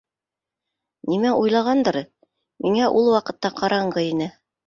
[1.13, 1.99] Нимә уйлағандыр,
[2.67, 4.33] миңә ул ваҡытта ҡараңғы ине.